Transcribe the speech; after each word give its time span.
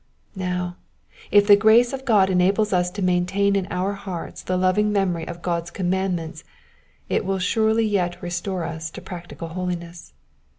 Now, 0.35 0.77
if 1.29 1.45
the 1.45 1.55
grace 1.55 1.93
of 1.93 2.05
God 2.05 2.31
enables 2.31 2.73
us 2.73 2.89
to 2.89 3.03
maintain 3.03 3.55
in 3.55 3.67
our 3.69 3.93
hearts 3.93 4.41
the 4.41 4.57
loving 4.57 4.91
memorv 4.91 5.27
of 5.29 5.43
God^s 5.43 5.71
commandments 5.71 6.43
it 7.07 7.23
will 7.23 7.37
surely 7.37 7.85
yet 7.85 8.19
restore 8.19 8.63
us 8.63 8.89
to 8.89 8.99
practical 9.01 9.49
holiness. 9.49 10.13